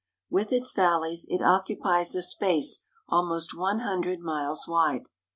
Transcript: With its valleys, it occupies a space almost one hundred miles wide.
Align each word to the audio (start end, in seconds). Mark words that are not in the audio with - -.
With 0.31 0.51
its 0.51 0.71
valleys, 0.73 1.27
it 1.29 1.43
occupies 1.43 2.15
a 2.15 2.23
space 2.23 2.79
almost 3.07 3.55
one 3.55 3.81
hundred 3.81 4.19
miles 4.19 4.67
wide. 4.67 5.03